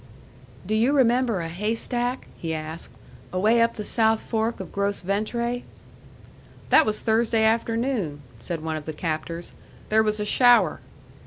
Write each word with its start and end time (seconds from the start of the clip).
"Do 0.65 0.73
you 0.73 0.93
remember 0.93 1.41
a 1.41 1.47
haystack?" 1.47 2.27
he 2.35 2.55
asked. 2.55 2.89
"Away 3.31 3.61
up 3.61 3.75
the 3.75 3.83
south 3.83 4.19
fork 4.21 4.59
of 4.59 4.71
Gros 4.71 5.01
Ventre?" 5.01 5.61
"That 6.71 6.87
was 6.87 7.01
Thursday 7.01 7.43
afternoon," 7.43 8.23
said 8.39 8.63
one 8.63 8.77
of 8.77 8.85
the 8.85 8.93
captors. 8.93 9.53
"There 9.89 10.01
was 10.01 10.19
a 10.19 10.25
shower." 10.25 10.79